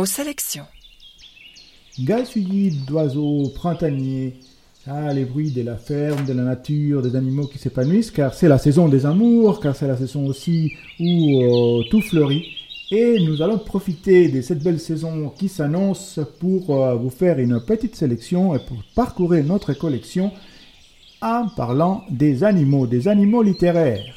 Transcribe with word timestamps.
nos 0.00 0.06
sélections. 0.06 0.64
d'oiseaux 2.86 3.50
printaniers, 3.54 4.32
ah, 4.86 5.12
les 5.12 5.26
bruits 5.26 5.50
de 5.50 5.60
la 5.60 5.76
ferme, 5.76 6.24
de 6.24 6.32
la 6.32 6.42
nature, 6.42 7.02
des 7.02 7.14
animaux 7.16 7.46
qui 7.46 7.58
s'épanouissent, 7.58 8.10
car 8.10 8.32
c'est 8.32 8.48
la 8.48 8.56
saison 8.56 8.88
des 8.88 9.04
amours, 9.04 9.60
car 9.60 9.76
c'est 9.76 9.86
la 9.86 9.98
saison 9.98 10.24
aussi 10.24 10.72
où 10.98 11.42
euh, 11.42 11.82
tout 11.90 12.00
fleurit. 12.00 12.46
Et 12.90 13.20
nous 13.26 13.42
allons 13.42 13.58
profiter 13.58 14.28
de 14.28 14.40
cette 14.40 14.62
belle 14.62 14.80
saison 14.80 15.28
qui 15.38 15.50
s'annonce 15.50 16.18
pour 16.38 16.82
euh, 16.82 16.94
vous 16.94 17.10
faire 17.10 17.38
une 17.38 17.60
petite 17.60 17.94
sélection 17.94 18.54
et 18.54 18.58
pour 18.58 18.78
parcourir 18.94 19.44
notre 19.44 19.74
collection 19.74 20.32
en 21.20 21.46
parlant 21.48 22.04
des 22.08 22.42
animaux, 22.42 22.86
des 22.86 23.06
animaux 23.06 23.42
littéraires. 23.42 24.14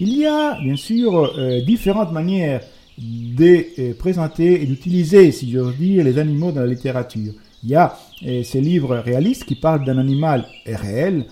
Il 0.00 0.16
y 0.16 0.24
a 0.24 0.58
bien 0.58 0.76
sûr 0.76 1.34
euh, 1.36 1.60
différentes 1.66 2.12
manières 2.12 2.62
de 2.98 3.92
présenter 3.92 4.62
et 4.62 4.66
d'utiliser, 4.66 5.30
si 5.32 5.50
j'ose 5.50 5.76
dire, 5.76 6.04
les 6.04 6.18
animaux 6.18 6.50
dans 6.52 6.62
la 6.62 6.66
littérature. 6.66 7.32
Il 7.64 7.70
y 7.70 7.74
a 7.74 7.98
euh, 8.26 8.42
ces 8.42 8.60
livres 8.60 8.96
réalistes 8.96 9.44
qui 9.44 9.54
parlent 9.54 9.84
d'un 9.84 9.98
animal 9.98 10.46
réel, 10.66 11.26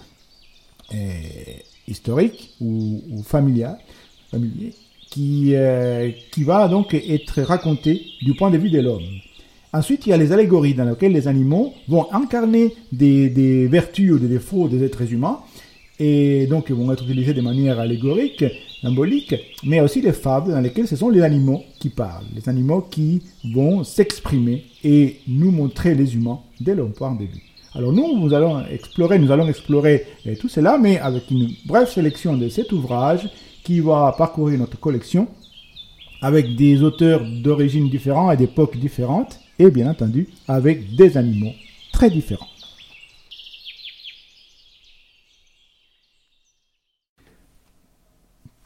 euh, 0.94 0.96
historique 1.88 2.54
ou, 2.60 3.00
familial, 3.24 3.78
familier, 4.30 4.72
qui, 5.10 5.54
euh, 5.54 6.10
qui 6.32 6.44
va 6.44 6.68
donc 6.68 6.94
être 6.94 7.42
raconté 7.42 8.06
du 8.22 8.34
point 8.34 8.50
de 8.50 8.58
vue 8.58 8.70
de 8.70 8.80
l'homme. 8.80 9.04
Ensuite, 9.72 10.06
il 10.06 10.10
y 10.10 10.12
a 10.12 10.16
les 10.16 10.32
allégories 10.32 10.74
dans 10.74 10.84
lesquelles 10.84 11.12
les 11.12 11.28
animaux 11.28 11.74
vont 11.88 12.06
incarner 12.12 12.74
des, 12.92 13.28
des 13.28 13.66
vertus 13.66 14.12
ou 14.12 14.18
des 14.18 14.28
défauts 14.28 14.68
des 14.68 14.82
êtres 14.84 15.12
humains 15.12 15.40
et 15.98 16.46
donc 16.46 16.70
vont 16.70 16.92
être 16.92 17.04
utilisés 17.04 17.34
de 17.34 17.40
manière 17.40 17.80
allégorique 17.80 18.44
mais 19.64 19.80
aussi 19.80 20.00
des 20.00 20.12
fables 20.12 20.52
dans 20.52 20.60
lesquelles 20.60 20.88
ce 20.88 20.96
sont 20.96 21.08
les 21.08 21.22
animaux 21.22 21.62
qui 21.78 21.88
parlent, 21.88 22.24
les 22.34 22.48
animaux 22.48 22.86
qui 22.90 23.22
vont 23.54 23.84
s'exprimer 23.84 24.64
et 24.84 25.16
nous 25.26 25.50
montrer 25.50 25.94
les 25.94 26.14
humains 26.14 26.40
dès 26.60 26.74
leur 26.74 26.90
point 26.92 27.14
de 27.14 27.24
vue. 27.24 27.42
Alors 27.74 27.92
nous, 27.92 28.18
nous 28.18 28.32
allons 28.32 28.64
explorer, 28.66 29.18
nous 29.18 29.30
allons 29.30 29.46
explorer 29.48 30.06
euh, 30.26 30.34
tout 30.40 30.48
cela, 30.48 30.78
mais 30.78 30.98
avec 30.98 31.30
une 31.30 31.50
brève 31.66 31.88
sélection 31.88 32.36
de 32.36 32.48
cet 32.48 32.72
ouvrage 32.72 33.28
qui 33.64 33.80
va 33.80 34.14
parcourir 34.16 34.58
notre 34.58 34.78
collection 34.78 35.28
avec 36.22 36.56
des 36.56 36.82
auteurs 36.82 37.20
d'origines 37.42 37.90
différentes 37.90 38.32
et 38.34 38.36
d'époques 38.36 38.78
différentes, 38.78 39.38
et 39.58 39.70
bien 39.70 39.90
entendu 39.90 40.28
avec 40.48 40.94
des 40.96 41.16
animaux 41.16 41.52
très 41.92 42.10
différents. 42.10 42.48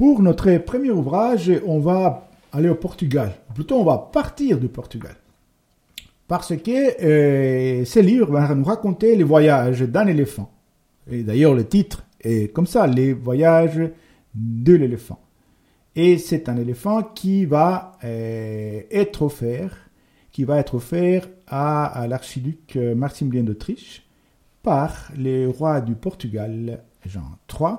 Pour 0.01 0.23
notre 0.23 0.57
premier 0.57 0.91
ouvrage, 0.91 1.53
on 1.67 1.79
va 1.79 2.27
aller 2.53 2.71
au 2.71 2.75
Portugal. 2.75 3.35
Plutôt, 3.55 3.81
on 3.81 3.85
va 3.85 3.99
partir 3.99 4.59
du 4.59 4.69
Portugal. 4.69 5.15
Parce 6.27 6.57
que 6.57 7.05
euh, 7.05 7.85
ce 7.85 7.99
livre 7.99 8.31
va 8.33 8.55
nous 8.55 8.65
raconter 8.65 9.15
les 9.15 9.25
voyages 9.25 9.83
d'un 9.83 10.07
éléphant. 10.07 10.51
Et 11.11 11.23
d'ailleurs, 11.23 11.53
le 11.53 11.67
titre 11.67 12.07
est 12.19 12.51
comme 12.51 12.67
ça, 12.67 12.87
les 12.87 13.13
voyages 13.13 13.91
de 14.35 14.73
l'éléphant. 14.73 15.21
Et 15.95 16.17
c'est 16.17 16.49
un 16.49 16.57
éléphant 16.57 17.03
qui 17.03 17.45
va 17.45 17.99
euh, 18.03 18.81
être 18.91 19.21
offert, 19.21 19.91
qui 20.33 20.45
va 20.45 20.61
être 20.61 20.77
offert 20.77 21.29
à, 21.47 22.07
l'archiduc 22.09 22.75
Maximilien 22.97 23.43
d'Autriche 23.43 24.09
par 24.63 25.13
les 25.15 25.45
rois 25.45 25.83
du 25.83 25.95
Portugal, 25.95 26.85
Jean 27.05 27.37
III, 27.53 27.75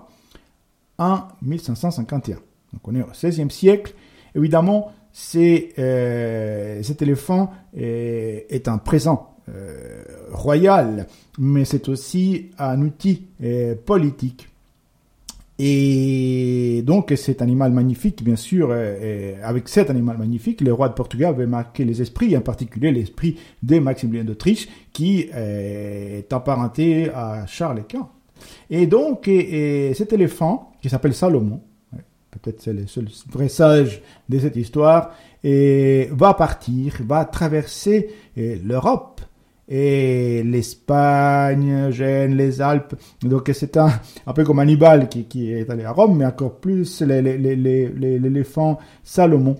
en 0.98 1.24
1551. 1.42 2.36
Donc 2.36 2.88
on 2.88 2.96
est 2.96 3.02
au 3.02 3.08
XVIe 3.08 3.52
siècle. 3.52 3.94
Évidemment, 4.36 4.92
euh, 5.36 6.84
cet 6.84 7.02
éléphant 7.02 7.52
est, 7.76 8.68
un 8.68 8.78
présent 8.78 9.36
euh, 9.50 10.04
royal, 10.32 11.08
mais 11.38 11.66
c'est 11.66 11.90
aussi 11.90 12.52
un 12.58 12.82
outil 12.82 13.28
euh, 13.44 13.76
politique. 13.76 14.48
Et 15.64 16.82
donc 16.88 17.14
cet 17.16 17.44
animal 17.44 17.72
magnifique, 17.72 18.24
bien 18.24 18.36
sûr, 18.36 18.72
avec 19.44 19.70
cet 19.70 19.92
animal 19.92 20.18
magnifique, 20.18 20.60
le 20.62 20.74
roi 20.74 20.90
de 20.90 20.96
Portugal 20.96 21.36
avait 21.36 21.46
marqué 21.46 21.86
les 21.86 22.02
esprits, 22.02 22.36
en 22.36 22.42
particulier 22.42 22.92
l'esprit 22.92 23.38
de 23.62 23.78
Maximilien 23.78 24.24
d'Autriche, 24.24 24.68
qui 24.92 25.30
est 25.32 26.34
apparenté 26.34 27.12
à 27.12 27.46
Charles 27.46 27.84
Quint. 27.88 28.10
Et 28.70 28.88
donc, 28.88 29.26
cet 29.26 30.14
éléphant, 30.14 30.72
qui 30.82 30.90
s'appelle 30.90 31.14
Salomon, 31.14 31.62
peut-être 32.32 32.62
c'est 32.62 32.74
le 32.74 32.88
seul 32.88 33.08
vrai 33.30 33.50
sage 33.50 34.02
de 34.30 34.40
cette 34.40 34.56
histoire, 34.56 35.12
va 35.44 36.34
partir, 36.34 36.98
va 37.06 37.26
traverser 37.26 38.10
l'Europe 38.36 39.22
et 39.68 40.44
l'Espagne, 40.44 41.92
Gênes, 41.92 42.36
les 42.36 42.62
Alpes. 42.62 42.96
Donc 43.24 43.50
c'est 43.54 43.78
un, 43.78 43.90
un 44.28 44.34
peu 44.34 44.44
comme 44.44 44.60
Hannibal 44.60 45.08
qui, 45.08 45.52
est 45.52 45.70
allé 45.70 45.86
à 45.86 45.92
Rome, 45.92 46.18
mais 46.18 46.26
encore 46.26 46.56
plus 46.56 47.02
l'éléphant 47.02 48.80
Salomon 49.04 49.56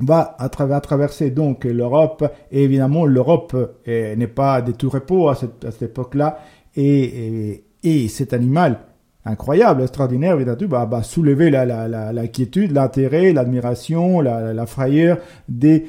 va 0.00 0.36
à 0.38 0.48
travers, 0.48 0.80
traverser 0.80 1.30
donc 1.30 1.64
l'Europe 1.64 2.24
et 2.50 2.64
évidemment 2.64 3.04
l'Europe 3.04 3.56
n'est 3.86 4.26
pas 4.26 4.60
de 4.60 4.72
tout 4.72 4.90
repos 4.90 5.28
à 5.28 5.34
cette, 5.34 5.82
époque-là 5.82 6.40
et 6.76 7.64
cet 8.08 8.32
animal 8.32 8.80
incroyable, 9.24 9.82
extraordinaire, 9.82 10.36
va, 10.36 10.84
va 10.84 11.02
soulever 11.02 11.50
la, 11.50 12.12
l'inquiétude, 12.12 12.72
l'intérêt, 12.72 13.32
l'admiration, 13.32 14.20
la, 14.20 14.66
frayeur 14.66 15.18
des, 15.48 15.86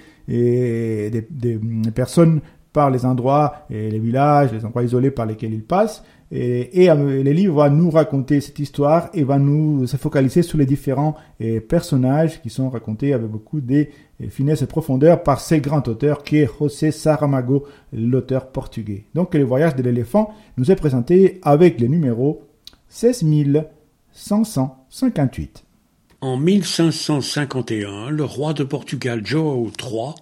personnes 1.96 2.42
par 2.74 2.92
les 2.92 3.06
endroits 3.06 3.66
et 3.70 3.90
les 3.90 4.00
villages, 4.00 4.52
les 4.54 4.66
endroits 4.66 4.84
isolés 4.84 5.12
par 5.12 5.26
lesquels 5.26 5.54
il 5.54 5.64
passe. 5.64 6.04
Et, 6.32 6.90
euh, 6.90 7.24
les 7.24 7.34
livres 7.34 7.56
vont 7.56 7.76
nous 7.76 7.90
raconter 7.90 8.40
cette 8.40 8.60
histoire 8.60 9.10
et 9.14 9.24
va 9.24 9.40
nous 9.40 9.88
se 9.88 9.98
focaliser 9.98 10.44
sur 10.44 10.58
les 10.58 10.66
différents 10.66 11.16
personnages 11.68 12.42
qui 12.42 12.50
sont 12.50 12.70
racontés 12.70 13.14
avec 13.14 13.28
beaucoup 13.28 13.62
de 13.62 13.88
finesse 14.30 14.62
et 14.62 14.68
profondeur 14.68 15.24
par 15.24 15.40
ces 15.40 15.60
grands 15.60 15.84
auteurs 15.88 16.24
qui 16.24 16.38
est 16.38 16.50
José 16.60 16.92
Saramago, 16.92 17.66
l'auteur 17.94 18.52
portugais. 18.52 19.06
Donc 19.16 19.34
le 19.34 19.44
voyage 19.44 19.76
de 19.76 19.82
l'éléphant 19.82 20.34
nous 20.58 20.70
est 20.70 20.76
présenté 20.76 21.40
avec 21.42 21.80
les 21.80 21.88
numéros 21.88 22.44
16 22.90 23.24
558. 24.12 25.64
En 26.22 26.36
1551, 26.38 28.10
le 28.10 28.24
roi 28.26 28.54
de 28.54 28.66
Portugal 28.66 29.26
João 29.26 29.72
III 29.82 30.16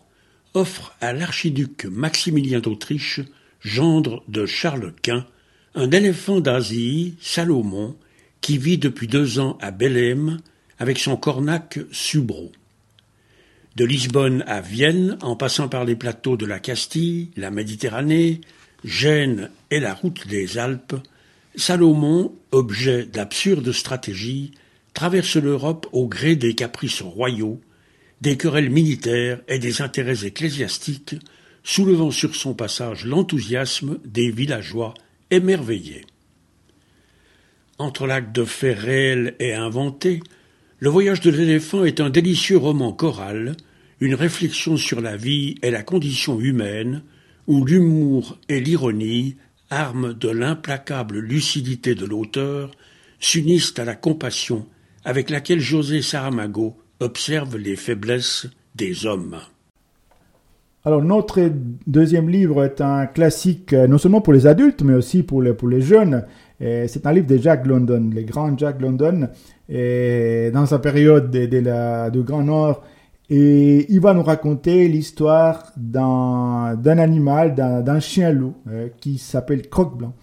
offre 0.53 0.95
à 1.01 1.13
l'archiduc 1.13 1.85
Maximilien 1.85 2.59
d'Autriche, 2.59 3.21
gendre 3.61 4.23
de 4.27 4.45
Charles 4.45 4.93
Quint, 5.01 5.25
un 5.77 5.91
éléphant 5.91 6.39
d'Asie, 6.39 7.13
Salomon, 7.21 7.95
qui 8.41 8.57
vit 8.57 8.79
depuis 8.79 9.07
deux 9.07 9.37
ans 9.37 9.59
à 9.61 9.69
Belém 9.69 10.39
avec 10.79 10.97
son 10.97 11.15
cornac 11.17 11.77
Subro. 11.91 12.51
De 13.75 13.85
Lisbonne 13.85 14.43
à 14.47 14.59
Vienne, 14.59 15.19
en 15.21 15.35
passant 15.35 15.69
par 15.69 15.85
les 15.85 15.95
plateaux 15.95 16.35
de 16.35 16.47
la 16.47 16.59
Castille, 16.59 17.29
la 17.37 17.51
Méditerranée, 17.51 18.41
Gênes 18.83 19.51
et 19.69 19.79
la 19.79 19.93
route 19.93 20.27
des 20.27 20.57
Alpes, 20.57 20.95
Salomon, 21.55 22.33
objet 22.51 23.05
d'absurdes 23.05 23.71
stratégies, 23.71 24.53
traverse 24.95 25.35
l'Europe 25.35 25.85
au 25.91 26.07
gré 26.07 26.35
des 26.35 26.55
caprices 26.55 27.03
royaux, 27.03 27.61
des 28.21 28.35
querelles 28.35 28.71
militaires 28.71 29.41
et 29.47 29.59
des 29.59 29.83
intérêts 29.83 30.25
ecclésiastiques, 30.25 31.17
soulevant 31.63 32.09
sur 32.09 32.35
son 32.35 32.55
passage 32.55 33.05
l'enthousiasme 33.05 33.99
des 34.05 34.31
villageois 34.31 34.95
émerveillés. 35.31 36.05
Entre 37.79 38.07
l'acte 38.07 38.35
de 38.35 38.45
faits 38.45 38.79
réels 38.79 39.35
et 39.39 39.53
inventés, 39.53 40.21
le 40.79 40.89
voyage 40.89 41.21
de 41.21 41.31
l'éléphant 41.31 41.85
est 41.85 41.99
un 41.99 42.09
délicieux 42.09 42.57
roman 42.57 42.91
choral, 42.91 43.55
une 43.99 44.15
réflexion 44.15 44.77
sur 44.77 45.01
la 45.01 45.17
vie 45.17 45.55
et 45.61 45.71
la 45.71 45.83
condition 45.83 46.39
humaine, 46.39 47.03
où 47.47 47.65
l'humour 47.65 48.37
et 48.49 48.59
l'ironie, 48.59 49.35
armes 49.69 50.13
de 50.13 50.29
l'implacable 50.29 51.19
lucidité 51.19 51.95
de 51.95 52.05
l'auteur, 52.05 52.71
s'unissent 53.19 53.77
à 53.77 53.85
la 53.85 53.95
compassion 53.95 54.67
avec 55.03 55.29
laquelle 55.29 55.59
José 55.59 56.01
Saramago 56.01 56.77
observe 56.99 57.57
les 57.57 57.75
faiblesses 57.75 58.47
des 58.75 59.05
hommes. 59.05 59.39
Alors 60.87 61.03
notre 61.03 61.51
deuxième 61.85 62.29
livre 62.29 62.63
est 62.63 62.79
un 62.79 63.07
classique 63.07 63.73
euh, 63.73 63.87
non 63.87 63.97
seulement 63.97 64.21
pour 64.21 64.31
les 64.31 64.47
adultes 64.47 64.83
mais 64.83 64.93
aussi 64.93 65.21
pour 65.21 65.41
les, 65.41 65.51
pour 65.53 65.67
les 65.67 65.81
jeunes. 65.81 66.23
C'est 66.61 67.05
un 67.05 67.11
livre 67.11 67.27
de 67.27 67.35
Jack 67.37 67.67
London, 67.67 68.09
le 68.15 68.21
grand 68.23 68.57
Jack 68.57 68.79
London, 68.81 69.27
dans 69.69 70.65
sa 70.65 70.79
période 70.79 71.29
de, 71.29 71.45
de 71.45 72.09
du 72.09 72.23
Grand 72.23 72.41
Nord. 72.41 72.81
Et 73.29 73.85
il 73.91 73.99
va 73.99 74.13
nous 74.13 74.23
raconter 74.23 74.87
l'histoire 74.87 75.73
d'un 75.75 76.77
animal, 76.85 77.53
d'un 77.53 77.99
chien 77.99 78.31
loup 78.31 78.53
euh, 78.69 78.87
qui 79.01 79.17
s'appelle 79.17 79.67
Croque 79.67 79.97
Blanc. 79.97 80.13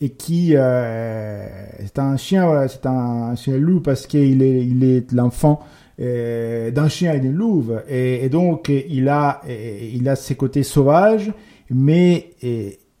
et 0.00 0.10
qui 0.10 0.56
euh, 0.56 1.46
c'est 1.78 2.00
un 2.00 2.16
chien 2.16 2.66
c'est 2.66 2.86
un, 2.86 3.36
chien 3.36 3.56
loup 3.58 3.80
parce 3.80 4.08
qu'il 4.08 4.42
est 4.42 4.66
il 4.66 4.82
est 4.82 5.12
l'enfant 5.12 5.60
d'un 6.00 6.88
chien 6.88 7.12
et 7.12 7.20
d'une 7.20 7.34
louve. 7.34 7.82
Et, 7.88 8.28
donc 8.30 8.68
il 8.70 9.08
a 9.08 9.42
il 9.46 10.08
a 10.08 10.16
ses 10.16 10.34
côtés 10.34 10.62
sauvages 10.62 11.30
mais 11.68 12.30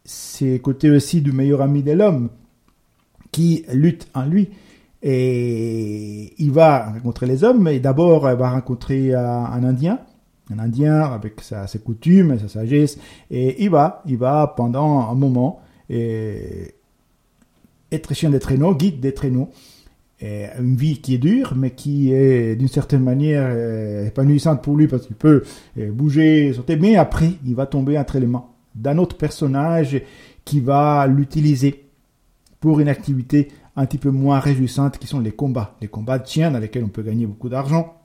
ses 0.04 0.60
côtés 0.60 0.90
aussi 0.90 1.22
du 1.22 1.32
meilleur 1.32 1.62
ami 1.62 1.82
de 1.82 1.92
l'homme 1.92 2.28
qui 3.32 3.64
lutte 3.72 4.08
en 4.14 4.26
lui. 4.26 4.50
Et 5.02 6.34
il 6.36 6.50
va 6.50 6.90
rencontrer 6.90 7.26
les 7.26 7.42
hommes 7.42 7.66
et 7.68 7.80
d'abord 7.80 8.28
il 8.30 8.36
va 8.36 8.50
rencontrer 8.50 9.14
un 9.14 9.64
indien. 9.64 10.00
Un 10.52 10.58
indien 10.58 11.00
avec 11.02 11.40
sa, 11.42 11.66
ses 11.68 11.78
coutumes 11.78 12.38
sa 12.38 12.48
sagesse. 12.48 12.98
Et 13.30 13.62
il 13.64 13.70
va 13.70 14.02
il 14.06 14.18
va 14.18 14.52
pendant 14.56 15.08
un 15.08 15.14
moment 15.14 15.60
être 17.92 18.14
chien 18.14 18.30
des 18.30 18.40
traîneaux, 18.40 18.74
guide 18.74 19.00
des 19.00 19.14
traîneaux. 19.14 19.48
Et 20.22 20.46
une 20.58 20.76
vie 20.76 21.00
qui 21.00 21.14
est 21.14 21.18
dure, 21.18 21.54
mais 21.56 21.70
qui 21.70 22.12
est 22.12 22.54
d'une 22.54 22.68
certaine 22.68 23.02
manière 23.02 23.48
euh, 23.50 24.06
épanouissante 24.06 24.62
pour 24.62 24.76
lui 24.76 24.86
parce 24.86 25.06
qu'il 25.06 25.16
peut 25.16 25.42
euh, 25.78 25.90
bouger, 25.90 26.52
sauter. 26.52 26.76
Mais 26.76 26.96
après, 26.96 27.32
il 27.46 27.54
va 27.54 27.66
tomber 27.66 27.98
entre 27.98 28.18
les 28.18 28.26
mains 28.26 28.44
d'un 28.74 28.98
autre 28.98 29.16
personnage 29.16 30.02
qui 30.44 30.60
va 30.60 31.06
l'utiliser 31.06 31.86
pour 32.60 32.80
une 32.80 32.88
activité 32.88 33.48
un 33.76 33.86
petit 33.86 33.96
peu 33.96 34.10
moins 34.10 34.40
réjouissante 34.40 34.98
qui 34.98 35.06
sont 35.06 35.20
les 35.20 35.32
combats. 35.32 35.76
Les 35.80 35.88
combats 35.88 36.18
de 36.18 36.26
chiens 36.26 36.50
dans 36.50 36.58
lesquels 36.58 36.84
on 36.84 36.88
peut 36.88 37.02
gagner 37.02 37.24
beaucoup 37.24 37.48
d'argent. 37.48 37.96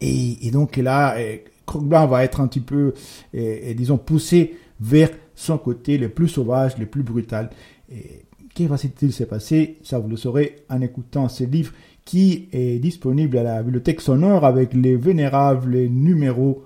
Et, 0.00 0.50
donc 0.52 0.76
là, 0.76 1.16
euh, 1.18 1.38
Croque-Blanc 1.66 2.06
va 2.06 2.22
être 2.22 2.40
un 2.40 2.46
petit 2.46 2.60
peu, 2.60 2.92
disons, 3.32 3.96
poussé 3.96 4.54
vers 4.80 5.08
son 5.34 5.58
côté 5.58 5.98
le 5.98 6.10
plus 6.10 6.28
sauvage, 6.28 6.78
le 6.78 6.86
plus 6.86 7.02
brutal. 7.02 7.50
Et 7.90 8.24
Qu'est-ce 8.54 8.68
va-t-il 8.68 9.12
se 9.12 9.24
passer? 9.24 9.78
Ça, 9.82 9.98
vous 9.98 10.08
le 10.08 10.16
saurez 10.16 10.64
en 10.70 10.80
écoutant 10.80 11.28
ce 11.28 11.42
livre 11.42 11.72
qui 12.04 12.48
est 12.52 12.78
disponible 12.78 13.36
à 13.38 13.42
la 13.42 13.64
bibliothèque 13.64 14.00
sonore 14.00 14.44
avec 14.44 14.74
les 14.74 14.94
vénérables 14.94 15.76
numéros 15.76 16.62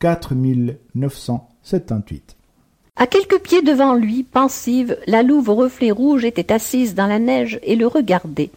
4978. 0.00 2.36
À 2.96 3.06
quelques 3.06 3.40
pieds 3.40 3.62
devant 3.62 3.94
lui, 3.94 4.22
pensive, 4.22 4.98
la 5.06 5.22
louve 5.22 5.48
aux 5.48 5.54
reflets 5.54 5.90
rouges 5.90 6.26
était 6.26 6.52
assise 6.52 6.94
dans 6.94 7.06
la 7.06 7.18
neige 7.18 7.58
et 7.62 7.76
le 7.76 7.86
regardait. 7.86 8.50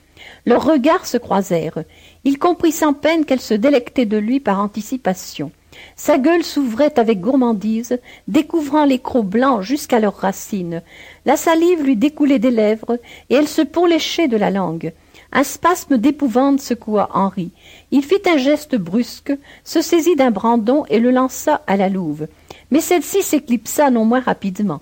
Leurs 0.45 0.65
regards 0.65 1.05
se 1.05 1.15
croisèrent. 1.15 1.85
Il 2.25 2.37
comprit 2.37 2.73
sans 2.73 2.93
peine 2.93 3.23
qu'elle 3.23 3.39
se 3.39 3.53
délectait 3.53 4.05
de 4.05 4.17
lui 4.17 4.41
par 4.41 4.59
anticipation. 4.59 5.53
Sa 5.95 6.17
gueule 6.17 6.43
s'ouvrait 6.43 6.99
avec 6.99 7.19
gourmandise, 7.19 7.99
découvrant 8.27 8.85
les 8.85 8.99
crocs 8.99 9.25
blancs 9.25 9.61
jusqu'à 9.61 9.99
leurs 9.99 10.17
racines. 10.17 10.81
La 11.25 11.37
salive 11.37 11.83
lui 11.83 11.95
découlait 11.95 12.39
des 12.39 12.51
lèvres, 12.51 12.99
et 13.29 13.35
elle 13.35 13.47
se 13.47 13.61
pourléchait 13.61 14.27
de 14.27 14.37
la 14.37 14.49
langue. 14.49 14.93
Un 15.31 15.43
spasme 15.43 15.97
d'épouvante 15.97 16.61
secoua 16.61 17.09
Henri. 17.13 17.51
Il 17.91 18.03
fit 18.03 18.21
un 18.27 18.37
geste 18.37 18.75
brusque, 18.75 19.33
se 19.63 19.81
saisit 19.81 20.15
d'un 20.15 20.31
brandon 20.31 20.85
et 20.89 20.99
le 20.99 21.09
lança 21.09 21.61
à 21.65 21.75
la 21.75 21.89
louve. 21.89 22.27
Mais 22.69 22.81
celle-ci 22.81 23.23
s'éclipsa 23.23 23.89
non 23.89 24.05
moins 24.05 24.19
rapidement. 24.19 24.81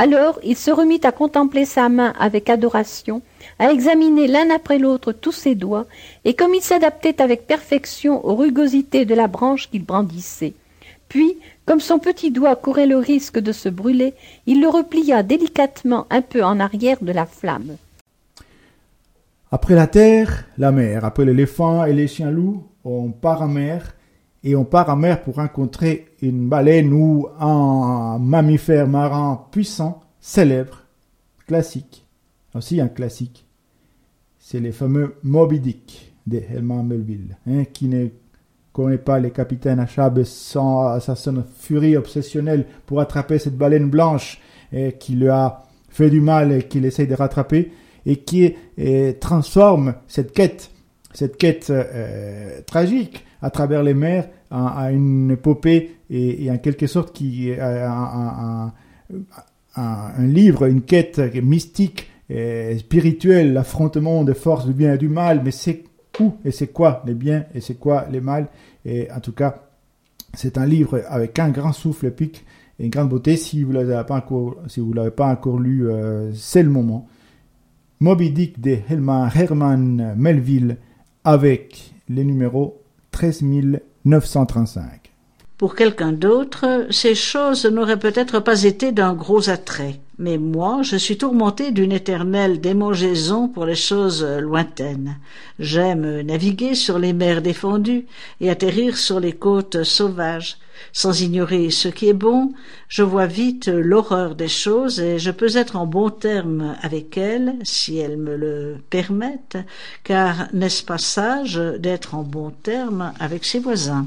Alors 0.00 0.38
il 0.44 0.56
se 0.56 0.70
remit 0.70 1.00
à 1.02 1.10
contempler 1.10 1.64
sa 1.64 1.88
main 1.88 2.14
avec 2.20 2.48
adoration, 2.48 3.20
à 3.58 3.72
examiner 3.72 4.28
l'un 4.28 4.48
après 4.50 4.78
l'autre 4.78 5.10
tous 5.10 5.32
ses 5.32 5.56
doigts, 5.56 5.86
et 6.24 6.34
comme 6.34 6.54
il 6.54 6.62
s'adaptait 6.62 7.20
avec 7.20 7.48
perfection 7.48 8.24
aux 8.24 8.36
rugosités 8.36 9.04
de 9.04 9.14
la 9.14 9.26
branche 9.26 9.68
qu'il 9.68 9.84
brandissait. 9.84 10.54
Puis, 11.08 11.36
comme 11.66 11.80
son 11.80 11.98
petit 11.98 12.30
doigt 12.30 12.54
courait 12.54 12.86
le 12.86 12.98
risque 12.98 13.40
de 13.40 13.50
se 13.50 13.68
brûler, 13.68 14.14
il 14.46 14.60
le 14.60 14.68
replia 14.68 15.24
délicatement 15.24 16.06
un 16.10 16.22
peu 16.22 16.44
en 16.44 16.60
arrière 16.60 16.98
de 17.00 17.12
la 17.12 17.26
flamme. 17.26 17.76
Après 19.50 19.74
la 19.74 19.86
terre, 19.86 20.44
la 20.58 20.70
mer. 20.70 21.04
Après 21.04 21.24
l'éléphant 21.24 21.84
et 21.84 21.94
les 21.94 22.06
chiens-loups, 22.06 22.62
on 22.84 23.10
part 23.10 23.42
en 23.42 23.48
mer. 23.48 23.94
Et 24.44 24.54
on 24.54 24.64
part 24.64 24.88
en 24.88 24.96
mer 24.96 25.22
pour 25.22 25.36
rencontrer 25.36 26.06
une 26.22 26.48
baleine 26.48 26.92
ou 26.92 27.26
un 27.40 28.18
mammifère 28.18 28.86
marin 28.86 29.46
puissant, 29.50 30.00
célèbre, 30.20 30.84
classique. 31.46 32.06
Aussi 32.54 32.80
un 32.80 32.88
classique. 32.88 33.46
C'est 34.38 34.60
les 34.60 34.72
fameux 34.72 35.16
Moby 35.22 35.60
Dick 35.60 36.14
de 36.26 36.38
Helman 36.38 36.84
Melville, 36.84 37.36
hein, 37.46 37.64
qui 37.64 37.88
ne 37.88 38.08
connaît 38.72 38.98
pas 38.98 39.18
les 39.18 39.30
capitaines 39.30 39.80
Achab 39.80 40.22
sans 40.22 41.00
sa 41.00 41.16
furie 41.58 41.96
obsessionnelle 41.96 42.66
pour 42.86 43.00
attraper 43.00 43.38
cette 43.38 43.56
baleine 43.56 43.90
blanche 43.90 44.40
et 44.72 44.92
qui 44.92 45.14
lui 45.14 45.28
a 45.28 45.64
fait 45.88 46.10
du 46.10 46.20
mal 46.20 46.52
et 46.52 46.62
qu'il 46.62 46.84
essaye 46.84 47.06
de 47.06 47.14
rattraper 47.14 47.72
et 48.06 48.16
qui 48.16 48.54
transforme 49.20 49.94
cette 50.06 50.32
quête, 50.32 50.70
cette 51.12 51.36
quête 51.36 51.70
euh, 51.70 52.60
tragique 52.66 53.24
à 53.42 53.50
travers 53.50 53.82
les 53.82 53.94
mers 53.94 54.28
à, 54.50 54.90
une 54.92 55.30
épopée 55.30 55.96
et, 56.10 56.50
en 56.50 56.58
quelque 56.58 56.86
sorte 56.86 57.12
qui 57.14 57.52
un, 57.52 58.72
un, 59.76 60.26
livre, 60.26 60.64
une 60.64 60.82
quête 60.82 61.20
mystique, 61.42 62.08
et 62.30 62.76
spirituelle, 62.78 63.52
l'affrontement 63.52 64.22
des 64.22 64.34
forces 64.34 64.66
du 64.66 64.74
bien 64.74 64.94
et 64.94 64.98
du 64.98 65.08
mal, 65.08 65.40
mais 65.42 65.50
c'est 65.50 65.84
où 66.20 66.34
et 66.44 66.50
c'est 66.50 66.68
quoi 66.68 67.02
les 67.06 67.14
biens 67.14 67.44
et 67.54 67.60
c'est 67.60 67.76
quoi 67.76 68.06
les 68.10 68.20
mal? 68.20 68.48
Et 68.84 69.10
en 69.10 69.20
tout 69.20 69.32
cas 69.32 69.68
c'est 70.34 70.58
un 70.58 70.66
livre 70.66 71.00
avec 71.08 71.38
un 71.38 71.48
grand 71.48 71.72
souffle 71.72 72.06
épique 72.06 72.44
et 72.78 72.84
une 72.84 72.90
grande 72.90 73.08
beauté. 73.08 73.36
Si 73.36 73.62
vous 73.62 73.72
l'avez 73.72 74.02
pas 74.06 74.16
encore 74.16 74.56
si 74.66 74.80
vous 74.80 74.92
l'avez 74.92 75.10
pas 75.10 75.28
encore 75.28 75.58
lu 75.58 75.88
euh, 75.88 76.30
c'est 76.34 76.62
le 76.62 76.70
moment. 76.70 77.08
Moby 78.00 78.30
Dick 78.30 78.60
de 78.60 78.76
Herman 78.90 80.14
Melville 80.16 80.76
avec 81.24 81.92
les 82.08 82.24
numéros 82.24 82.82
13935. 83.18 85.10
Pour 85.56 85.74
quelqu'un 85.74 86.12
d'autre, 86.12 86.86
ces 86.90 87.14
choses 87.16 87.66
n'auraient 87.66 87.98
peut-être 87.98 88.38
pas 88.40 88.62
été 88.62 88.92
d'un 88.92 89.12
gros 89.14 89.50
attrait. 89.50 90.00
Mais 90.20 90.36
moi, 90.36 90.82
je 90.82 90.96
suis 90.96 91.16
tourmenté 91.16 91.70
d'une 91.70 91.92
éternelle 91.92 92.60
démangeaison 92.60 93.46
pour 93.46 93.64
les 93.64 93.76
choses 93.76 94.24
lointaines. 94.24 95.16
J'aime 95.60 96.22
naviguer 96.22 96.74
sur 96.74 96.98
les 96.98 97.12
mers 97.12 97.40
défendues 97.40 98.04
et 98.40 98.50
atterrir 98.50 98.96
sur 98.96 99.20
les 99.20 99.32
côtes 99.32 99.84
sauvages. 99.84 100.56
Sans 100.92 101.20
ignorer 101.20 101.70
ce 101.70 101.86
qui 101.86 102.08
est 102.08 102.14
bon, 102.14 102.52
je 102.88 103.04
vois 103.04 103.26
vite 103.26 103.68
l'horreur 103.68 104.34
des 104.34 104.48
choses 104.48 104.98
et 104.98 105.20
je 105.20 105.30
peux 105.30 105.56
être 105.56 105.76
en 105.76 105.86
bon 105.86 106.10
terme 106.10 106.76
avec 106.82 107.16
elles, 107.16 107.54
si 107.62 107.98
elles 107.98 108.16
me 108.16 108.36
le 108.36 108.76
permettent, 108.90 109.58
car 110.02 110.48
n'est-ce 110.52 110.82
pas 110.82 110.98
sage 110.98 111.60
d'être 111.78 112.16
en 112.16 112.22
bon 112.22 112.50
terme 112.50 113.12
avec 113.20 113.44
ses 113.44 113.60
voisins? 113.60 114.06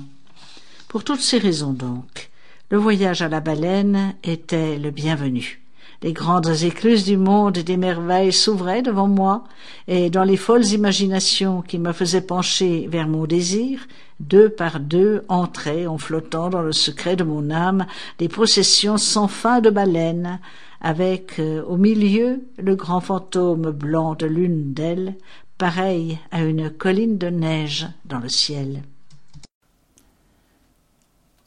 Pour 0.89 1.05
toutes 1.05 1.21
ces 1.21 1.37
raisons 1.37 1.73
donc, 1.73 2.29
le 2.69 2.77
voyage 2.77 3.21
à 3.21 3.29
la 3.29 3.39
baleine 3.39 4.13
était 4.23 4.77
le 4.77 4.91
bienvenu 4.91 5.61
les 6.03 6.13
grandes 6.13 6.63
écluses 6.63 7.05
du 7.05 7.15
monde 7.15 7.59
des 7.59 7.77
merveilles 7.77 8.33
s'ouvraient 8.33 8.81
devant 8.81 9.07
moi, 9.07 9.43
et 9.87 10.09
dans 10.09 10.23
les 10.23 10.37
folles 10.37 10.65
imaginations 10.67 11.61
qui 11.61 11.77
me 11.77 11.91
faisaient 11.91 12.21
pencher 12.21 12.87
vers 12.89 13.07
mon 13.07 13.25
désir, 13.25 13.87
deux 14.19 14.49
par 14.49 14.79
deux 14.79 15.23
entraient 15.27 15.85
en 15.85 15.97
flottant 15.97 16.49
dans 16.49 16.61
le 16.61 16.71
secret 16.71 17.15
de 17.15 17.23
mon 17.23 17.51
âme 17.51 17.85
des 18.17 18.29
processions 18.29 18.97
sans 18.97 19.27
fin 19.27 19.61
de 19.61 19.69
baleines, 19.69 20.39
avec 20.81 21.39
euh, 21.39 21.63
au 21.63 21.77
milieu 21.77 22.41
le 22.57 22.75
grand 22.75 23.01
fantôme 23.01 23.69
blanc 23.69 24.15
de 24.15 24.25
l'une 24.25 24.73
d'elles, 24.73 25.15
pareil 25.59 26.17
à 26.31 26.41
une 26.41 26.71
colline 26.71 27.19
de 27.19 27.27
neige 27.27 27.87
dans 28.05 28.19
le 28.19 28.29
ciel. 28.29 28.81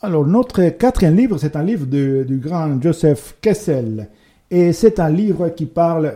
Alors, 0.00 0.26
notre 0.26 0.68
quatrième 0.68 1.16
livre, 1.16 1.38
c'est 1.38 1.56
un 1.56 1.64
livre 1.64 1.86
du 1.86 2.36
grand 2.36 2.80
Joseph 2.80 3.36
Kessel. 3.40 4.08
Et 4.54 4.72
c'est 4.72 5.00
un 5.00 5.10
livre 5.10 5.48
qui 5.48 5.66
parle 5.66 6.14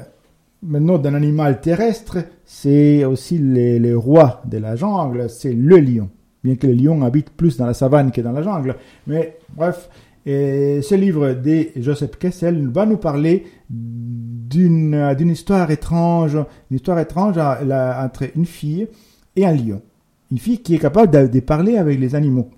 maintenant 0.62 0.96
d'un 0.96 1.14
animal 1.14 1.60
terrestre, 1.60 2.18
c'est 2.44 3.04
aussi 3.04 3.36
les, 3.36 3.94
rois 3.94 4.42
de 4.44 4.58
la 4.58 4.76
jungle, 4.76 5.28
c'est 5.28 5.52
le 5.52 5.78
lion. 5.78 6.08
Bien 6.44 6.54
que 6.54 6.68
le 6.68 6.74
lion 6.74 7.02
habite 7.02 7.30
plus 7.30 7.56
dans 7.56 7.66
la 7.66 7.74
savane 7.74 8.12
que 8.12 8.20
dans 8.20 8.30
la 8.30 8.44
jungle. 8.44 8.76
Mais 9.08 9.38
bref, 9.56 9.90
ce 10.24 10.94
livre 10.94 11.32
de 11.32 11.66
Joseph 11.82 12.16
Kessel 12.16 12.68
va 12.68 12.86
nous 12.86 12.98
parler 12.98 13.44
d'une 13.68 15.30
histoire 15.32 15.68
étrange, 15.72 16.36
une 16.70 16.76
histoire 16.76 17.00
étrange 17.00 17.38
entre 17.38 18.22
une 18.36 18.46
fille 18.46 18.86
et 19.34 19.46
un 19.46 19.52
lion. 19.52 19.82
Une 20.30 20.38
fille 20.38 20.62
qui 20.62 20.76
est 20.76 20.78
capable 20.78 21.28
de 21.28 21.40
parler 21.40 21.76
avec 21.76 21.98
les 21.98 22.14
animaux 22.14 22.50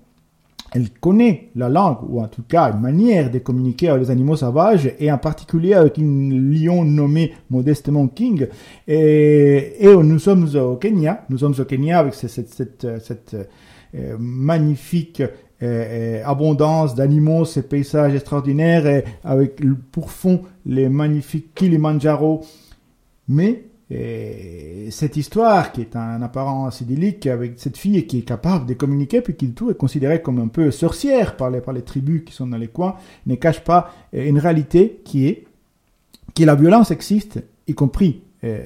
elle 0.73 0.89
connaît 0.89 1.49
la 1.55 1.69
langue, 1.69 1.97
ou 2.09 2.21
en 2.21 2.27
tout 2.27 2.43
cas 2.43 2.71
une 2.71 2.79
manière 2.79 3.29
de 3.29 3.39
communiquer 3.39 3.89
avec 3.89 4.03
les 4.03 4.11
animaux 4.11 4.37
sauvages, 4.37 4.93
et 4.99 5.11
en 5.11 5.17
particulier 5.17 5.73
avec 5.73 5.99
un 5.99 6.01
lion 6.01 6.85
nommé 6.85 7.33
modestement 7.49 8.07
King. 8.07 8.47
Et, 8.87 9.77
nous 9.81 10.19
sommes 10.19 10.47
au 10.55 10.75
Kenya, 10.77 11.25
nous 11.29 11.39
sommes 11.39 11.55
au 11.59 11.65
Kenya 11.65 11.99
avec 11.99 12.13
cette, 12.13 12.47
cette, 12.47 12.87
cette, 12.99 13.35
euh, 13.93 14.15
magnifique 14.17 15.19
euh, 15.19 15.27
euh, 15.63 16.23
abondance 16.25 16.95
d'animaux, 16.95 17.43
ces 17.43 17.63
paysages 17.63 18.15
extraordinaires, 18.15 18.87
et 18.87 19.03
avec 19.25 19.61
pour 19.91 20.09
fond 20.09 20.41
les 20.65 20.87
magnifiques 20.87 21.53
Kilimanjaro, 21.53 22.41
Mais 23.27 23.65
et 23.93 24.87
cette 24.89 25.17
histoire, 25.17 25.73
qui 25.73 25.81
est 25.81 25.97
un 25.97 26.21
apparence 26.21 26.79
idyllique 26.79 27.27
avec 27.27 27.53
cette 27.57 27.75
fille 27.75 28.07
qui 28.07 28.19
est 28.19 28.23
capable 28.23 28.65
de 28.65 28.73
communiquer, 28.73 29.19
puis 29.19 29.35
qui 29.35 29.51
tout 29.51 29.69
est 29.69 29.77
considérée 29.77 30.21
comme 30.21 30.39
un 30.39 30.47
peu 30.47 30.71
sorcière 30.71 31.35
par 31.35 31.49
les, 31.49 31.59
par 31.59 31.73
les 31.73 31.81
tribus 31.81 32.23
qui 32.25 32.33
sont 32.33 32.47
dans 32.47 32.57
les 32.57 32.69
coins, 32.69 32.95
ne 33.25 33.35
cache 33.35 33.59
pas 33.61 33.91
une 34.13 34.39
réalité 34.39 35.01
qui 35.03 35.27
est 35.27 35.45
que 36.33 36.43
la 36.43 36.55
violence 36.55 36.91
existe, 36.91 37.43
y 37.67 37.73
compris 37.73 38.21
euh, 38.43 38.59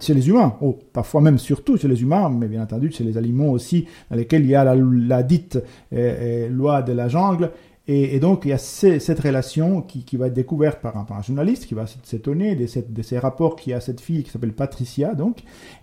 chez 0.00 0.14
les 0.14 0.28
humains, 0.28 0.56
ou 0.60 0.76
parfois 0.92 1.20
même 1.20 1.38
surtout 1.38 1.76
chez 1.76 1.88
les 1.88 2.00
humains, 2.00 2.30
mais 2.30 2.46
bien 2.46 2.62
entendu 2.62 2.90
chez 2.92 3.04
les 3.04 3.18
animaux 3.18 3.50
aussi, 3.50 3.86
dans 4.10 4.16
lesquels 4.16 4.42
il 4.42 4.50
y 4.50 4.54
a 4.54 4.64
la, 4.64 5.22
dite 5.22 5.56
euh, 5.56 5.60
euh, 5.92 6.48
loi 6.48 6.82
de 6.82 6.92
la 6.92 7.08
jungle, 7.08 7.50
et, 7.90 8.20
donc, 8.20 8.44
il 8.44 8.48
y 8.50 8.52
a 8.52 8.58
cette 8.58 9.18
relation 9.18 9.80
qui, 9.80 10.04
va 10.16 10.26
être 10.26 10.34
découverte 10.34 10.80
par 10.82 10.98
un, 10.98 11.04
par 11.04 11.18
un 11.18 11.22
journaliste 11.22 11.66
qui 11.66 11.74
va 11.74 11.86
s'étonner 11.86 12.54
de, 12.54 12.66
ces 12.66 13.18
rapports 13.18 13.56
qu'il 13.56 13.70
y 13.70 13.74
a 13.74 13.80
cette 13.80 14.00
fille 14.00 14.22
qui 14.24 14.30
s'appelle 14.30 14.52
Patricia, 14.52 15.14
donc, 15.14 15.38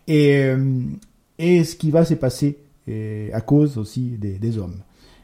et, 0.07 0.43
euh, 0.43 0.81
et 1.39 1.63
ce 1.63 1.75
qui 1.75 1.89
va 1.89 2.05
se 2.05 2.13
passer 2.13 2.59
à 3.33 3.41
cause 3.41 3.79
aussi 3.79 4.17
des, 4.19 4.37
des 4.37 4.59
hommes. 4.59 4.81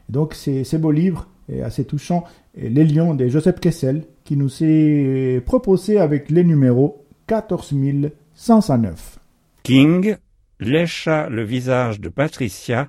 Donc, 0.08 0.34
c'est 0.34 0.64
ce 0.64 0.76
beau 0.76 0.90
livre 0.90 1.28
assez 1.62 1.84
touchant, 1.84 2.24
Les 2.56 2.84
Lions 2.84 3.14
de 3.14 3.28
Joseph 3.28 3.60
Kessel, 3.60 4.02
qui 4.24 4.36
nous 4.36 4.50
est 4.62 5.40
proposé 5.44 5.98
avec 5.98 6.30
les 6.30 6.42
numéros 6.44 7.04
14109. 7.28 9.18
King 9.62 10.16
lécha 10.58 11.28
le 11.28 11.44
visage 11.44 12.00
de 12.00 12.08
Patricia 12.08 12.88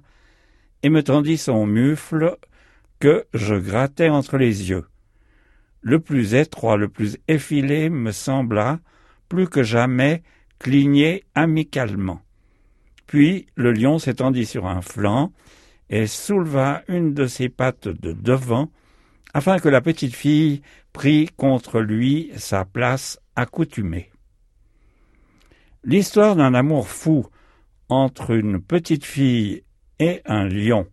et 0.82 0.90
me 0.90 1.04
tendit 1.04 1.38
son 1.38 1.66
mufle 1.66 2.36
que 3.00 3.26
je 3.34 3.56
grattais 3.56 4.10
entre 4.10 4.38
les 4.38 4.70
yeux. 4.70 4.86
Le 5.82 6.00
plus 6.00 6.34
étroit, 6.34 6.78
le 6.78 6.88
plus 6.88 7.18
effilé 7.28 7.90
me 7.90 8.12
sembla, 8.12 8.80
plus 9.28 9.48
que 9.48 9.64
jamais, 9.64 10.24
cligner 10.60 11.24
amicalement. 11.36 12.22
Puis 13.06 13.48
le 13.56 13.74
lion 13.74 14.00
s'étendit 14.00 14.46
sur 14.46 14.66
un 14.66 14.82
flanc 14.82 15.32
et 15.90 16.08
souleva 16.08 16.84
une 16.88 17.14
de 17.14 17.28
ses 17.28 17.50
pattes 17.50 17.88
de 17.88 18.14
devant, 18.14 18.72
afin 19.34 19.60
que 19.60 19.70
la 19.70 19.82
petite 19.82 20.16
fille 20.16 20.62
prît 20.94 21.30
contre 21.36 21.82
lui 21.82 22.32
sa 22.38 22.66
place 22.66 23.20
accoutumée. 23.36 24.10
L'histoire 25.84 26.36
d'un 26.36 26.54
amour 26.54 26.88
fou 26.88 27.26
entre 27.90 28.32
une 28.32 28.62
petite 28.62 29.04
fille 29.04 29.64
et 30.00 30.22
un 30.26 30.48
lion 30.48 30.88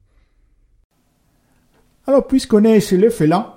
alors, 2.10 2.26
puisqu'on 2.26 2.64
est 2.64 2.80
chez 2.80 2.96
le 2.96 3.08
félin, 3.08 3.52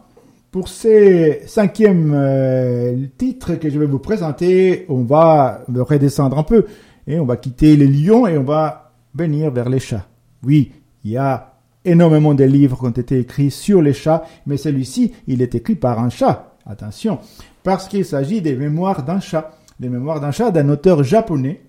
pour 0.52 0.68
ces 0.68 1.42
cinquième 1.48 2.14
euh, 2.14 3.08
titres 3.18 3.56
que 3.56 3.68
je 3.68 3.80
vais 3.80 3.88
vous 3.88 3.98
présenter, 3.98 4.86
on 4.90 5.02
va 5.02 5.64
redescendre 5.76 6.38
un 6.38 6.44
peu 6.44 6.68
et 7.08 7.20
on 7.20 7.26
va 7.26 7.38
quitter 7.38 7.76
les 7.76 7.88
lions 7.88 8.28
et 8.28 8.38
on 8.38 8.44
va 8.44 8.92
venir 9.16 9.50
vers 9.50 9.70
les 9.70 9.80
chats. 9.80 10.06
Oui, 10.44 10.72
il 11.04 11.10
y 11.10 11.18
a 11.18 11.56
énormément 11.84 12.36
de 12.36 12.44
livres 12.44 12.78
qui 12.78 12.86
ont 12.86 12.90
été 12.92 13.18
écrits 13.18 13.50
sur 13.50 13.82
les 13.82 13.94
chats, 13.94 14.24
mais 14.46 14.58
celui-ci, 14.58 15.14
il 15.26 15.42
est 15.42 15.56
écrit 15.56 15.74
par 15.74 15.98
un 15.98 16.12
chat. 16.12 16.54
Attention, 16.68 17.18
parce 17.64 17.88
qu'il 17.88 18.06
s'agit 18.06 18.44
des 18.44 18.56
mémoires 18.56 19.02
d'un 19.02 19.20
chat, 19.20 19.58
des 19.80 19.90
mémoires 19.90 20.20
d'un 20.20 20.30
chat 20.30 20.52
d'un 20.52 20.70
auteur 20.70 21.04
japonais, 21.04 21.60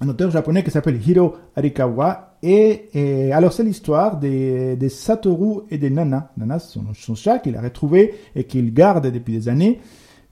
un 0.00 0.08
auteur 0.08 0.30
japonais 0.30 0.62
qui 0.62 0.70
s'appelle 0.70 1.00
Hiro 1.06 1.36
Arikawa 1.54 2.26
et, 2.42 3.32
alors, 3.32 3.52
c'est 3.52 3.64
l'histoire 3.64 4.18
des, 4.18 4.88
Satoru 4.88 5.62
et 5.70 5.78
des 5.78 5.90
Nana. 5.90 6.30
Nana, 6.36 6.58
c'est 6.58 6.78
son, 6.94 7.14
chat 7.14 7.38
qu'il 7.38 7.56
a 7.56 7.60
retrouvé 7.60 8.14
et 8.34 8.44
qu'il 8.44 8.72
garde 8.72 9.10
depuis 9.10 9.32
des 9.32 9.48
années. 9.48 9.80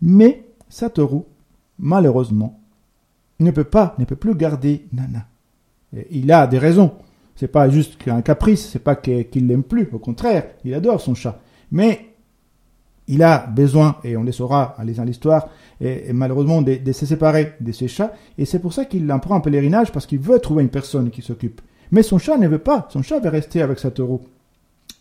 Mais 0.00 0.44
Satoru, 0.68 1.22
malheureusement, 1.78 2.60
ne 3.40 3.50
peut 3.50 3.64
pas, 3.64 3.94
ne 3.98 4.04
peut 4.04 4.16
plus 4.16 4.34
garder 4.34 4.86
Nana. 4.92 5.26
il 6.10 6.30
a 6.30 6.46
des 6.46 6.58
raisons. 6.58 6.92
C'est 7.36 7.48
pas 7.48 7.68
juste 7.68 7.96
un 8.06 8.22
caprice, 8.22 8.68
c'est 8.70 8.78
pas 8.78 8.94
qu'il 8.94 9.48
l'aime 9.48 9.64
plus. 9.64 9.88
Au 9.92 9.98
contraire, 9.98 10.46
il 10.64 10.72
adore 10.72 11.00
son 11.00 11.14
chat. 11.14 11.40
Mais 11.72 12.13
il 13.08 13.22
a 13.22 13.46
besoin, 13.46 13.96
et 14.04 14.16
on 14.16 14.22
le 14.22 14.32
saura 14.32 14.74
en 14.78 14.82
lisant 14.82 15.04
l'histoire, 15.04 15.48
et, 15.80 16.12
malheureusement 16.12 16.62
de, 16.62 16.92
se 16.92 17.06
séparer 17.06 17.52
de 17.60 17.72
ses 17.72 17.88
chats. 17.88 18.12
Et 18.38 18.44
c'est 18.44 18.58
pour 18.58 18.72
ça 18.72 18.84
qu'il 18.84 19.10
en 19.12 19.18
prend 19.18 19.36
un 19.36 19.40
pèlerinage 19.40 19.92
parce 19.92 20.06
qu'il 20.06 20.20
veut 20.20 20.38
trouver 20.38 20.62
une 20.62 20.70
personne 20.70 21.10
qui 21.10 21.22
s'occupe. 21.22 21.60
Mais 21.90 22.02
son 22.02 22.18
chat 22.18 22.38
ne 22.38 22.48
veut 22.48 22.58
pas. 22.58 22.88
Son 22.90 23.02
chat 23.02 23.20
veut 23.20 23.28
rester 23.28 23.62
avec 23.62 23.78
Satoru. 23.78 24.18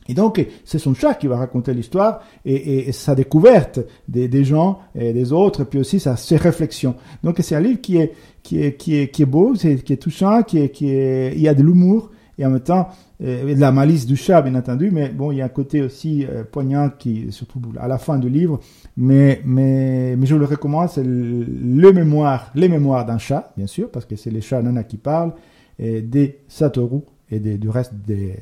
Et 0.09 0.13
donc, 0.13 0.45
c'est 0.65 0.79
son 0.79 0.93
chat 0.93 1.13
qui 1.13 1.27
va 1.27 1.37
raconter 1.37 1.73
l'histoire 1.73 2.21
et, 2.43 2.91
sa 2.91 3.15
découverte 3.15 3.79
des, 4.09 4.43
gens 4.43 4.79
et 4.95 5.13
des 5.13 5.31
autres, 5.31 5.63
puis 5.63 5.79
aussi 5.79 6.01
sa, 6.01 6.17
ses 6.17 6.35
réflexions. 6.35 6.95
Donc, 7.23 7.37
c'est 7.41 7.55
un 7.55 7.61
livre 7.61 7.79
qui 7.79 7.97
est, 7.97 8.13
qui 8.41 8.61
est, 8.61 8.73
qui 8.75 8.97
est, 8.97 9.07
qui 9.07 9.21
est 9.21 9.25
beau, 9.25 9.53
qui 9.53 9.69
est 9.69 10.01
touchant, 10.01 10.43
qui 10.43 10.59
est, 10.59 10.69
qui 10.69 10.89
est, 10.89 11.33
il 11.33 11.41
y 11.41 11.47
a 11.47 11.53
de 11.53 11.63
l'humour 11.63 12.09
et 12.37 12.45
en 12.45 12.49
même 12.49 12.61
temps, 12.61 12.87
euh, 13.23 13.55
la 13.55 13.71
malice 13.71 14.05
du 14.05 14.15
chat, 14.15 14.41
bien 14.41 14.55
entendu, 14.55 14.89
mais 14.91 15.09
bon, 15.09 15.31
il 15.31 15.37
y 15.37 15.41
a 15.41 15.45
un 15.45 15.49
côté 15.49 15.81
aussi 15.81 16.25
euh, 16.25 16.43
poignant 16.43 16.89
qui, 16.89 17.31
surtout 17.31 17.61
à 17.79 17.87
la 17.87 17.97
fin 17.97 18.17
du 18.17 18.29
livre, 18.29 18.59
mais, 18.97 19.41
mais, 19.45 20.15
mais 20.17 20.25
je 20.25 20.35
le 20.35 20.45
recommande, 20.45 20.89
c'est 20.89 21.03
le, 21.03 21.93
mémoire, 21.93 22.51
les 22.55 22.69
mémoires 22.69 23.05
d'un 23.05 23.19
chat, 23.19 23.53
bien 23.55 23.67
sûr, 23.67 23.91
parce 23.91 24.05
que 24.05 24.15
c'est 24.15 24.31
les 24.31 24.41
chats 24.41 24.61
nana 24.61 24.83
qui 24.83 24.97
parlent, 24.97 25.33
et 25.79 26.01
des 26.01 26.39
Satoru 26.47 27.01
et 27.31 27.39
du 27.39 27.69
reste 27.69 27.93
des, 27.95 28.35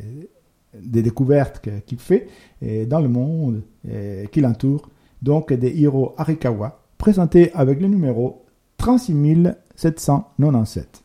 découvertes 0.73 1.61
qu'il 1.85 1.99
fait 1.99 2.27
dans 2.87 2.99
le 2.99 3.07
monde 3.07 3.61
qui 4.31 4.41
l'entoure. 4.41 4.89
Donc 5.21 5.53
des 5.53 5.69
Hiro 5.69 6.15
Arikawa, 6.17 6.81
présenté 6.97 7.53
avec 7.53 7.79
le 7.79 7.87
numéro 7.87 8.43
36797. 8.77 11.00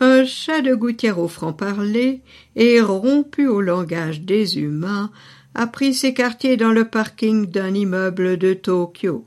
Un 0.00 0.24
chat 0.24 0.60
de 0.60 0.74
gouttière 0.74 1.18
au 1.18 1.26
franc-parler 1.26 2.22
et 2.54 2.80
rompu 2.80 3.48
au 3.48 3.60
langage 3.60 4.20
des 4.20 4.58
humains 4.58 5.10
a 5.54 5.66
pris 5.66 5.92
ses 5.92 6.14
quartiers 6.14 6.56
dans 6.56 6.70
le 6.70 6.84
parking 6.84 7.46
d'un 7.46 7.74
immeuble 7.74 8.36
de 8.36 8.54
Tokyo. 8.54 9.26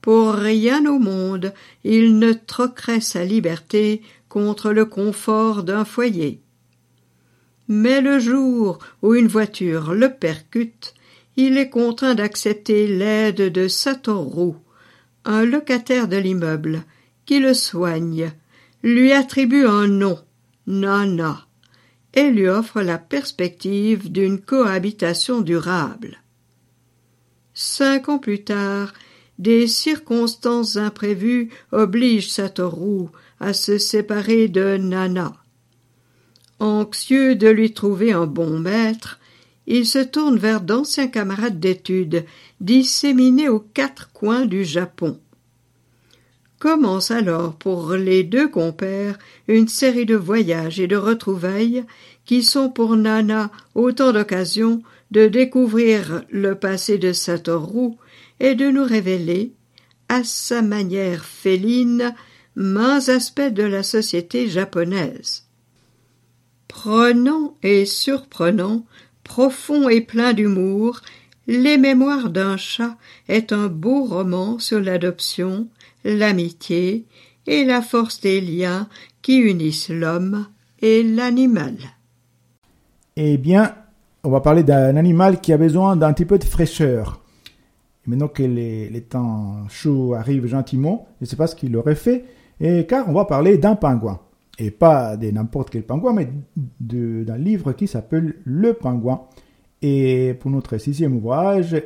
Pour 0.00 0.34
rien 0.34 0.86
au 0.86 1.00
monde, 1.00 1.52
il 1.82 2.20
ne 2.20 2.32
troquerait 2.32 3.00
sa 3.00 3.24
liberté 3.24 4.02
contre 4.28 4.70
le 4.70 4.84
confort 4.84 5.64
d'un 5.64 5.84
foyer. 5.84 6.40
Mais 7.66 8.00
le 8.00 8.20
jour 8.20 8.78
où 9.02 9.14
une 9.14 9.26
voiture 9.26 9.92
le 9.92 10.10
percute, 10.10 10.94
il 11.36 11.56
est 11.58 11.70
contraint 11.70 12.14
d'accepter 12.14 12.86
l'aide 12.86 13.50
de 13.50 13.66
Satoru, 13.66 14.52
un 15.24 15.44
locataire 15.44 16.06
de 16.06 16.16
l'immeuble, 16.16 16.84
qui 17.26 17.40
le 17.40 17.54
soigne, 17.54 18.30
lui 18.84 19.12
attribue 19.12 19.64
un 19.64 19.88
nom, 19.88 20.18
Nana, 20.66 21.46
et 22.12 22.30
lui 22.30 22.48
offre 22.48 22.82
la 22.82 22.98
perspective 22.98 24.12
d'une 24.12 24.38
cohabitation 24.38 25.40
durable. 25.40 26.18
Cinq 27.54 28.10
ans 28.10 28.18
plus 28.18 28.44
tard, 28.44 28.92
des 29.38 29.68
circonstances 29.68 30.76
imprévues 30.76 31.48
obligent 31.72 32.28
Satoru 32.28 33.08
à 33.40 33.54
se 33.54 33.78
séparer 33.78 34.48
de 34.48 34.76
Nana. 34.76 35.34
Anxieux 36.60 37.36
de 37.36 37.48
lui 37.48 37.72
trouver 37.72 38.12
un 38.12 38.26
bon 38.26 38.58
maître, 38.58 39.18
il 39.66 39.86
se 39.86 39.98
tourne 39.98 40.36
vers 40.36 40.60
d'anciens 40.60 41.08
camarades 41.08 41.58
d'études 41.58 42.26
disséminés 42.60 43.48
aux 43.48 43.60
quatre 43.60 44.12
coins 44.12 44.44
du 44.44 44.62
Japon. 44.62 45.18
Commence 46.64 47.10
alors 47.10 47.56
pour 47.56 47.92
les 47.92 48.24
deux 48.24 48.48
compères 48.48 49.18
une 49.48 49.68
série 49.68 50.06
de 50.06 50.16
voyages 50.16 50.80
et 50.80 50.86
de 50.86 50.96
retrouvailles 50.96 51.84
qui 52.24 52.42
sont 52.42 52.70
pour 52.70 52.96
Nana 52.96 53.50
autant 53.74 54.14
d'occasions 54.14 54.82
de 55.10 55.26
découvrir 55.26 56.24
le 56.30 56.54
passé 56.54 56.96
de 56.96 57.12
Satoru 57.12 57.96
et 58.40 58.54
de 58.54 58.70
nous 58.70 58.82
révéler, 58.82 59.52
à 60.08 60.24
sa 60.24 60.62
manière 60.62 61.26
féline, 61.26 62.14
mains 62.56 63.10
aspects 63.10 63.42
de 63.42 63.64
la 63.64 63.82
société 63.82 64.48
japonaise. 64.48 65.44
Prenant 66.66 67.58
et 67.62 67.84
surprenant, 67.84 68.86
profond 69.22 69.90
et 69.90 70.00
plein 70.00 70.32
d'humour, 70.32 71.02
Les 71.46 71.76
Mémoires 71.76 72.30
d'un 72.30 72.56
chat 72.56 72.96
est 73.28 73.52
un 73.52 73.66
beau 73.66 74.04
roman 74.04 74.58
sur 74.58 74.80
l'adoption, 74.80 75.68
l'amitié 76.04 77.06
et 77.46 77.64
la 77.64 77.82
force 77.82 78.20
des 78.20 78.40
liens 78.40 78.88
qui 79.22 79.38
unissent 79.38 79.88
l'homme 79.88 80.46
et 80.80 81.02
l'animal. 81.02 81.76
Eh 83.16 83.38
bien, 83.38 83.74
on 84.22 84.30
va 84.30 84.40
parler 84.40 84.62
d'un 84.62 84.96
animal 84.96 85.40
qui 85.40 85.52
a 85.52 85.58
besoin 85.58 85.96
d'un 85.96 86.12
petit 86.12 86.24
peu 86.24 86.38
de 86.38 86.44
fraîcheur. 86.44 87.20
maintenant 88.06 88.28
que 88.28 88.42
les, 88.42 89.00
temps 89.02 89.68
chauds 89.68 90.14
arrivent 90.14 90.46
gentiment, 90.46 91.06
je 91.20 91.24
ne 91.24 91.28
sais 91.28 91.36
pas 91.36 91.46
ce 91.46 91.56
qu'il 91.56 91.76
aurait 91.76 91.94
fait, 91.94 92.24
et 92.60 92.86
car 92.86 93.08
on 93.08 93.12
va 93.12 93.24
parler 93.24 93.58
d'un 93.58 93.76
pingouin. 93.76 94.20
Et 94.58 94.70
pas 94.70 95.16
de 95.16 95.30
n'importe 95.30 95.70
quel 95.70 95.82
pingouin, 95.82 96.12
mais 96.12 96.28
d'un 96.80 97.38
livre 97.38 97.72
qui 97.72 97.86
s'appelle 97.86 98.36
Le 98.44 98.72
pingouin. 98.72 99.22
Et 99.82 100.34
pour 100.38 100.50
notre 100.50 100.78
sixième 100.78 101.16
ouvrage, 101.16 101.76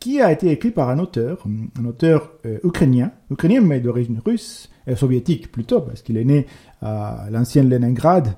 qui 0.00 0.20
a 0.20 0.30
été 0.32 0.50
écrit 0.50 0.70
par 0.70 0.88
un 0.88 0.98
auteur, 0.98 1.44
un 1.78 1.84
auteur 1.84 2.32
euh, 2.46 2.58
ukrainien, 2.64 3.12
ukrainien 3.30 3.60
mais 3.60 3.80
d'origine 3.80 4.20
russe, 4.24 4.70
et 4.86 4.96
soviétique 4.96 5.52
plutôt, 5.52 5.80
parce 5.80 6.02
qu'il 6.02 6.16
est 6.16 6.24
né 6.24 6.46
à 6.80 7.26
l'ancienne 7.30 7.68
Leningrad, 7.68 8.34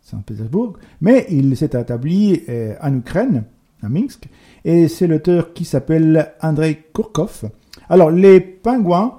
Saint-Pétersbourg, 0.00 0.74
mais 1.00 1.26
il 1.30 1.56
s'est 1.56 1.66
établi 1.66 2.42
en 2.80 2.94
Ukraine, 2.96 3.44
à 3.80 3.88
Minsk, 3.88 4.28
et 4.64 4.88
c'est 4.88 5.06
l'auteur 5.06 5.52
qui 5.52 5.64
s'appelle 5.64 6.32
Andrei 6.40 6.84
Kurkov. 6.92 7.44
Alors, 7.88 8.10
les 8.10 8.40
pingouins, 8.40 9.18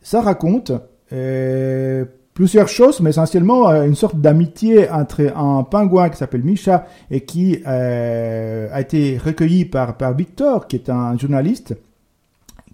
ça 0.00 0.22
raconte 0.22 0.72
euh, 1.12 2.04
plusieurs 2.38 2.68
choses, 2.68 3.00
mais 3.00 3.10
essentiellement 3.10 3.68
euh, 3.68 3.84
une 3.84 3.96
sorte 3.96 4.20
d'amitié 4.20 4.88
entre 4.88 5.22
un 5.34 5.64
pingouin 5.64 6.08
qui 6.08 6.18
s'appelle 6.18 6.44
Misha 6.44 6.86
et 7.10 7.22
qui 7.22 7.64
euh, 7.66 8.68
a 8.70 8.80
été 8.80 9.18
recueilli 9.18 9.64
par, 9.64 9.96
par 9.96 10.14
Victor, 10.14 10.68
qui 10.68 10.76
est 10.76 10.88
un 10.88 11.18
journaliste 11.18 11.74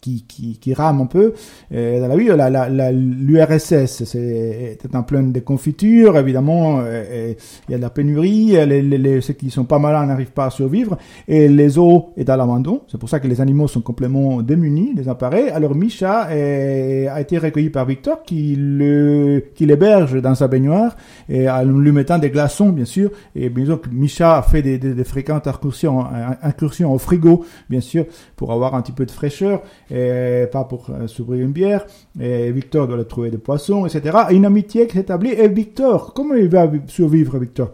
qui, 0.04 0.26
qui, 0.28 0.58
qui 0.58 0.75
rame 0.75 1.00
un 1.00 1.06
peu 1.06 1.32
euh, 1.73 1.99
dans 1.99 2.08
la 2.08 2.16
vie. 2.16 2.26
La, 2.26 2.50
la, 2.50 2.92
L'URSS, 2.92 4.04
c'est 4.04 4.78
en 4.92 5.02
pleine 5.02 5.32
déconfiture, 5.32 6.18
évidemment, 6.18 6.80
euh, 6.84 7.32
il 7.68 7.73
y 7.73 7.75
a 7.75 7.78
de 7.78 7.82
la 7.82 7.88
pénurie, 7.88 8.49
les, 8.66 8.82
les, 8.82 9.20
ceux 9.23 9.32
qui 9.32 9.49
sont 9.50 9.64
pas 9.64 9.78
malins 9.78 10.04
n'arrivent 10.04 10.32
pas 10.32 10.46
à 10.46 10.50
survivre, 10.50 10.99
et 11.26 11.49
les 11.49 11.78
eaux 11.78 12.11
est 12.18 12.28
à 12.28 12.37
l'abandon. 12.37 12.82
C'est 12.88 12.99
pour 12.99 13.08
ça 13.08 13.18
que 13.18 13.26
les 13.26 13.40
animaux 13.40 13.66
sont 13.66 13.80
complètement 13.80 14.42
démunis, 14.42 14.94
désemparés. 14.94 15.49
Alors 15.49 15.75
Misha 15.75 16.28
est, 16.30 17.08
a 17.08 17.18
été 17.23 17.38
recueilli 17.38 17.70
par 17.70 17.87
Victor, 17.87 18.23
qui 18.25 18.56
le 18.56 19.42
qui 19.54 19.64
l'héberge 19.64 20.20
dans 20.20 20.34
sa 20.34 20.49
baignoire, 20.49 20.96
et 21.30 21.49
en 21.49 21.64
lui 21.64 21.92
mettant 21.92 22.18
des 22.18 22.30
glaçons, 22.30 22.68
bien 22.68 22.84
sûr. 22.84 23.11
Et 23.34 23.49
bien 23.49 23.64
sûr, 23.64 23.80
Misha 23.90 24.37
a 24.37 24.42
fait 24.42 24.61
des, 24.61 24.76
des, 24.76 25.04
fréquentes 25.04 25.46
incursions, 25.46 26.04
incursions 26.42 26.92
au 26.92 26.99
frigo, 26.99 27.46
bien 27.70 27.80
sûr, 27.80 28.04
pour 28.37 28.52
avoir 28.52 28.75
un 28.75 28.82
petit 28.82 28.92
peu 28.92 29.06
de 29.06 29.11
fraîcheur 29.11 29.62
et 29.93 29.93
pas 30.50 30.64
pour 30.64 30.90
euh, 30.90 31.06
s'ouvrir 31.06 31.44
une 31.44 31.52
bière, 31.52 31.86
et 32.18 32.50
Victor 32.50 32.88
doit 32.88 32.96
le 32.96 33.04
trouver 33.04 33.30
des 33.30 33.38
poissons, 33.38 33.86
etc. 33.86 34.18
une 34.30 34.44
amitié 34.44 34.86
qui 34.86 34.96
s'établit, 34.96 35.30
et 35.30 35.48
Victor, 35.48 36.14
comment 36.14 36.34
il 36.34 36.48
va 36.48 36.70
survivre, 36.86 37.38
Victor? 37.38 37.72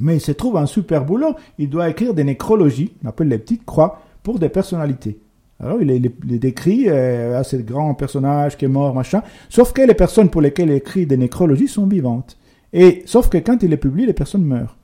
Mais 0.00 0.16
il 0.16 0.20
se 0.20 0.32
trouve 0.32 0.56
un 0.56 0.66
super 0.66 1.04
boulot, 1.04 1.34
il 1.58 1.68
doit 1.68 1.88
écrire 1.88 2.14
des 2.14 2.24
nécrologies, 2.24 2.92
on 3.04 3.08
appelle 3.08 3.28
les 3.28 3.38
petites 3.38 3.64
croix, 3.64 4.00
pour 4.22 4.38
des 4.38 4.48
personnalités. 4.48 5.18
Alors, 5.60 5.82
il 5.82 5.88
les, 5.88 6.38
décrit 6.38 6.84
euh, 6.86 7.38
à 7.38 7.42
ce 7.42 7.56
grand 7.56 7.94
personnage 7.94 8.56
qui 8.56 8.64
est 8.64 8.68
mort, 8.68 8.94
machin. 8.94 9.22
Sauf 9.48 9.72
que 9.72 9.82
les 9.82 9.94
personnes 9.94 10.30
pour 10.30 10.40
lesquelles 10.40 10.68
il 10.68 10.76
écrit 10.76 11.06
des 11.06 11.16
nécrologies 11.16 11.66
sont 11.66 11.86
vivantes. 11.86 12.38
Et 12.72 13.02
sauf 13.06 13.28
que 13.28 13.38
quand 13.38 13.62
il 13.62 13.70
les 13.70 13.76
publie, 13.76 14.06
les 14.06 14.12
personnes 14.12 14.44
meurent. 14.44 14.76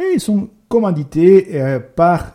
Et 0.00 0.14
ils 0.14 0.20
sont 0.20 0.48
commandités 0.68 1.50
euh, 1.52 1.78
par 1.78 2.34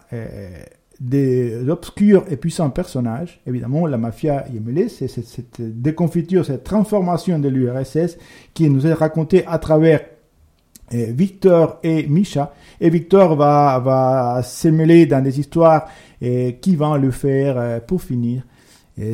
des 0.99 1.69
obscurs 1.69 2.25
et 2.29 2.35
puissants 2.35 2.69
personnages. 2.69 3.39
Évidemment, 3.45 3.87
la 3.87 3.97
mafia 3.97 4.45
y 4.51 4.57
est 4.57 4.59
mêlée. 4.59 4.89
C'est 4.89 5.07
cette, 5.07 5.61
déconfiture, 5.61 6.45
cette 6.45 6.63
transformation 6.63 7.39
de 7.39 7.47
l'URSS 7.47 8.17
qui 8.53 8.69
nous 8.69 8.85
est 8.85 8.93
racontée 8.93 9.45
à 9.45 9.59
travers 9.59 10.01
eh, 10.91 11.11
Victor 11.11 11.79
et 11.83 12.07
Misha. 12.07 12.53
Et 12.81 12.89
Victor 12.89 13.35
va, 13.35 13.79
va 13.79 14.41
mêler 14.71 15.05
dans 15.05 15.23
des 15.23 15.39
histoires 15.39 15.87
eh, 16.19 16.57
qui 16.61 16.75
vont 16.75 16.95
le 16.95 17.11
faire, 17.11 17.61
eh, 17.61 17.81
pour 17.81 18.01
finir, 18.01 18.43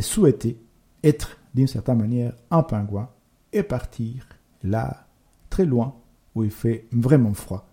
souhaiter 0.02 0.58
être 1.04 1.38
d'une 1.54 1.68
certaine 1.68 2.00
manière 2.00 2.34
un 2.50 2.64
pingouin 2.64 3.08
et 3.54 3.62
partir 3.62 4.28
là, 4.64 5.06
très 5.52 5.66
loin, 5.66 5.94
où 6.34 6.44
il 6.44 6.50
fait 6.50 6.88
vraiment 6.92 7.36
froid. 7.36 7.68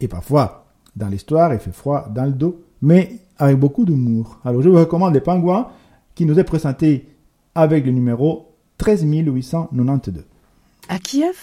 Et 0.00 0.06
parfois, 0.06 0.66
dans 0.94 1.08
l'histoire, 1.08 1.52
il 1.52 1.58
fait 1.58 1.72
froid 1.72 2.08
dans 2.08 2.24
le 2.24 2.32
dos 2.32 2.64
mais 2.82 3.18
avec 3.38 3.58
beaucoup 3.58 3.84
d'humour. 3.84 4.40
Alors 4.44 4.62
je 4.62 4.68
vous 4.68 4.78
recommande 4.78 5.14
Les 5.14 5.20
Pingouins, 5.20 5.68
qui 6.14 6.24
nous 6.26 6.38
est 6.38 6.44
présenté 6.44 7.08
avec 7.54 7.84
le 7.84 7.92
numéro 7.92 8.54
13892. 8.78 10.24
À 10.88 10.98
Kiev, 10.98 11.36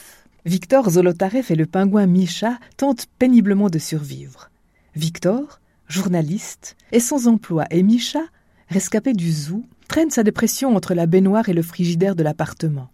Victor 0.46 0.90
Zolotarev 0.90 1.46
et 1.50 1.56
le 1.56 1.66
pingouin 1.66 2.06
Misha 2.06 2.60
tentent 2.78 3.08
péniblement 3.20 3.70
de 3.70 3.80
survivre. 3.80 4.50
Victor, 4.96 5.60
journaliste, 5.88 6.78
est 6.92 7.00
sans 7.00 7.28
emploi 7.28 7.66
et 7.72 7.84
Misha, 7.84 8.22
rescapé 8.70 9.14
du 9.14 9.32
zoo, 9.32 9.64
traîne 9.88 10.12
sa 10.12 10.24
dépression 10.24 10.76
entre 10.76 10.94
la 10.94 11.06
baignoire 11.06 11.50
et 11.50 11.54
le 11.54 11.62
frigidaire 11.62 12.16
de 12.16 12.24
l'appartement. 12.24 12.90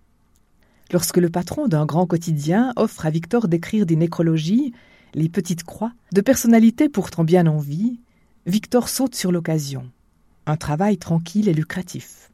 Lorsque 0.91 1.17
le 1.17 1.29
patron 1.29 1.67
d'un 1.67 1.85
grand 1.85 2.05
quotidien 2.05 2.73
offre 2.75 3.05
à 3.05 3.09
Victor 3.09 3.47
d'écrire 3.47 3.85
des 3.85 3.95
nécrologies, 3.95 4.73
les 5.13 5.29
petites 5.29 5.63
croix, 5.63 5.93
de 6.13 6.21
personnalités 6.21 6.89
pourtant 6.89 7.23
bien 7.23 7.47
en 7.47 7.57
vie, 7.57 7.99
Victor 8.47 8.89
saute 8.89 9.13
sur 9.13 9.31
l'occasion. 9.31 9.91
Un 10.47 10.57
travail 10.57 10.97
tranquille 10.97 11.47
et 11.47 11.53
lucratif. 11.53 12.31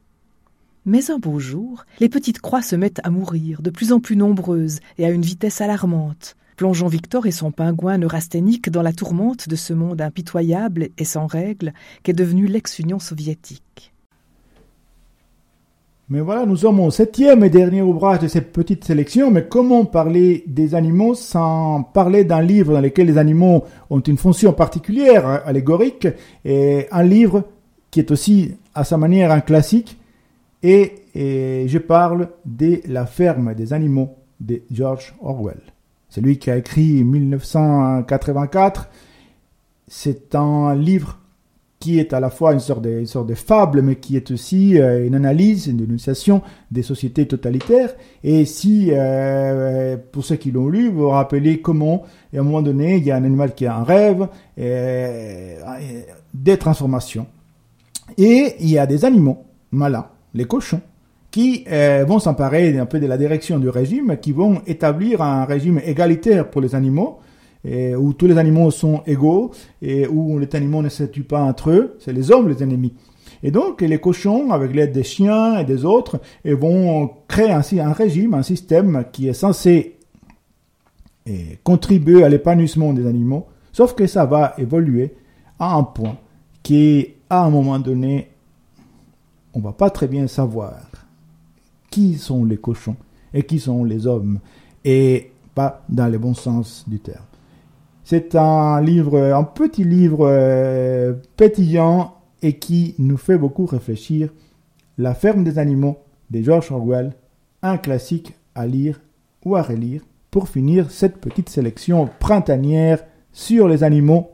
Mais 0.86 1.10
un 1.10 1.18
beau 1.18 1.38
jour, 1.38 1.84
les 2.00 2.08
petites 2.08 2.40
croix 2.40 2.62
se 2.62 2.76
mettent 2.76 3.02
à 3.04 3.10
mourir, 3.10 3.60
de 3.60 3.68
plus 3.68 3.92
en 3.92 4.00
plus 4.00 4.16
nombreuses 4.16 4.80
et 4.96 5.04
à 5.04 5.10
une 5.10 5.20
vitesse 5.20 5.60
alarmante, 5.60 6.34
plongeant 6.56 6.86
Victor 6.86 7.26
et 7.26 7.30
son 7.30 7.52
pingouin 7.52 7.98
neurasthénique 7.98 8.70
dans 8.70 8.80
la 8.80 8.94
tourmente 8.94 9.50
de 9.50 9.56
ce 9.56 9.74
monde 9.74 10.00
impitoyable 10.00 10.88
et 10.96 11.04
sans 11.04 11.26
règles 11.26 11.74
qu'est 12.02 12.14
devenu 12.14 12.46
l'ex-Union 12.46 12.98
soviétique. 12.98 13.92
Mais 16.10 16.20
voilà, 16.20 16.46
nous 16.46 16.56
sommes 16.56 16.80
au 16.80 16.90
septième 16.90 17.44
et 17.44 17.50
dernier 17.50 17.82
ouvrage 17.82 18.20
de 18.20 18.28
cette 18.28 18.50
petite 18.50 18.82
sélection, 18.82 19.30
mais 19.30 19.46
comment 19.46 19.84
parler 19.84 20.42
des 20.46 20.74
animaux 20.74 21.14
sans 21.14 21.82
parler 21.82 22.24
d'un 22.24 22.40
livre 22.40 22.72
dans 22.72 22.80
lequel 22.80 23.08
les 23.08 23.18
animaux 23.18 23.64
ont 23.90 24.00
une 24.00 24.16
fonction 24.16 24.54
particulière, 24.54 25.26
hein, 25.26 25.42
allégorique, 25.44 26.08
et 26.46 26.86
un 26.90 27.02
livre 27.02 27.44
qui 27.90 28.00
est 28.00 28.10
aussi 28.10 28.54
à 28.74 28.84
sa 28.84 28.96
manière 28.96 29.30
un 29.30 29.40
classique, 29.40 29.98
et, 30.62 30.94
je 31.14 31.78
parle 31.78 32.30
de 32.46 32.80
La 32.86 33.04
ferme 33.04 33.52
des 33.54 33.74
animaux 33.74 34.16
de 34.40 34.62
George 34.70 35.14
Orwell. 35.20 35.60
C'est 36.08 36.20
lui 36.20 36.38
qui 36.38 36.50
a 36.50 36.56
écrit 36.56 37.04
1984. 37.04 38.88
C'est 39.88 40.34
un 40.34 40.74
livre 40.74 41.17
qui 41.80 42.00
est 42.00 42.12
à 42.12 42.20
la 42.20 42.30
fois 42.30 42.52
une 42.52 42.60
sorte 42.60 42.82
de, 42.82 42.90
une 42.90 43.06
sorte 43.06 43.28
de 43.28 43.34
fable, 43.34 43.82
mais 43.82 43.96
qui 43.96 44.16
est 44.16 44.30
aussi 44.30 44.80
euh, 44.80 45.06
une 45.06 45.14
analyse, 45.14 45.68
une 45.68 45.76
dénonciation 45.76 46.42
des 46.70 46.82
sociétés 46.82 47.26
totalitaires. 47.26 47.94
Et 48.24 48.44
si, 48.44 48.88
euh, 48.90 49.96
pour 50.10 50.24
ceux 50.24 50.36
qui 50.36 50.50
l'ont 50.50 50.68
lu, 50.68 50.88
vous 50.88 51.02
vous 51.02 51.08
rappelez 51.08 51.60
comment, 51.60 52.02
à 52.34 52.40
un 52.40 52.42
moment 52.42 52.62
donné, 52.62 52.96
il 52.96 53.04
y 53.04 53.10
a 53.12 53.16
un 53.16 53.24
animal 53.24 53.54
qui 53.54 53.66
a 53.66 53.76
un 53.76 53.84
rêve, 53.84 54.26
et, 54.56 55.54
des 56.34 56.56
transformations. 56.56 57.26
Et 58.16 58.54
il 58.60 58.70
y 58.70 58.78
a 58.78 58.86
des 58.86 59.04
animaux 59.04 59.44
malins, 59.70 60.06
les 60.34 60.46
cochons, 60.46 60.80
qui 61.30 61.64
euh, 61.70 62.04
vont 62.08 62.18
s'emparer 62.18 62.76
un 62.78 62.86
peu 62.86 62.98
de 62.98 63.06
la 63.06 63.18
direction 63.18 63.58
du 63.58 63.68
régime, 63.68 64.16
qui 64.20 64.32
vont 64.32 64.62
établir 64.66 65.22
un 65.22 65.44
régime 65.44 65.80
égalitaire 65.84 66.50
pour 66.50 66.60
les 66.60 66.74
animaux, 66.74 67.20
où 67.96 68.12
tous 68.12 68.26
les 68.26 68.38
animaux 68.38 68.70
sont 68.70 69.02
égaux 69.06 69.50
et 69.82 70.06
où 70.06 70.38
les 70.38 70.48
animaux 70.54 70.82
ne 70.82 70.88
se 70.88 71.04
tuent 71.04 71.22
pas 71.22 71.40
entre 71.40 71.70
eux, 71.70 71.96
c'est 71.98 72.12
les 72.12 72.30
hommes 72.30 72.48
les 72.48 72.62
ennemis. 72.62 72.94
Et 73.42 73.50
donc 73.50 73.82
les 73.82 73.98
cochons, 73.98 74.50
avec 74.50 74.74
l'aide 74.74 74.92
des 74.92 75.04
chiens 75.04 75.58
et 75.58 75.64
des 75.64 75.84
autres, 75.84 76.20
vont 76.44 77.10
créer 77.28 77.50
ainsi 77.50 77.78
un 77.80 77.92
régime, 77.92 78.34
un 78.34 78.42
système 78.42 79.04
qui 79.12 79.28
est 79.28 79.34
censé 79.34 79.96
contribuer 81.62 82.24
à 82.24 82.28
l'épanouissement 82.28 82.92
des 82.92 83.06
animaux, 83.06 83.46
sauf 83.72 83.94
que 83.94 84.06
ça 84.06 84.24
va 84.24 84.54
évoluer 84.56 85.14
à 85.58 85.74
un 85.74 85.82
point 85.82 86.16
qui, 86.62 87.08
à 87.28 87.44
un 87.44 87.50
moment 87.50 87.78
donné, 87.78 88.28
on 89.52 89.60
va 89.60 89.72
pas 89.72 89.90
très 89.90 90.08
bien 90.08 90.26
savoir 90.26 90.74
qui 91.90 92.14
sont 92.14 92.44
les 92.44 92.56
cochons 92.56 92.96
et 93.34 93.42
qui 93.42 93.58
sont 93.58 93.84
les 93.84 94.06
hommes, 94.06 94.38
et 94.84 95.32
pas 95.54 95.84
dans 95.88 96.08
le 96.08 96.18
bon 96.18 96.32
sens 96.34 96.84
du 96.86 96.98
terme. 96.98 97.27
C'est 98.10 98.36
un 98.36 98.80
livre, 98.80 99.18
un 99.20 99.44
petit 99.44 99.84
livre 99.84 100.26
euh, 100.26 101.12
pétillant 101.36 102.16
et 102.40 102.58
qui 102.58 102.94
nous 102.96 103.18
fait 103.18 103.36
beaucoup 103.36 103.66
réfléchir. 103.66 104.30
La 104.96 105.14
ferme 105.14 105.44
des 105.44 105.58
animaux 105.58 105.98
de 106.30 106.40
George 106.40 106.72
Orwell, 106.72 107.12
un 107.60 107.76
classique 107.76 108.32
à 108.54 108.66
lire 108.66 108.98
ou 109.44 109.56
à 109.56 109.62
relire 109.62 110.00
pour 110.30 110.48
finir 110.48 110.90
cette 110.90 111.18
petite 111.18 111.50
sélection 111.50 112.08
printanière 112.18 113.04
sur 113.30 113.68
les 113.68 113.84
animaux 113.84 114.30